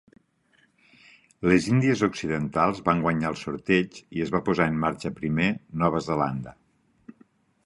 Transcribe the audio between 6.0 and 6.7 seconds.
Zelanda.